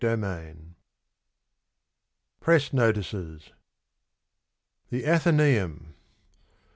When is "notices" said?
2.73-3.51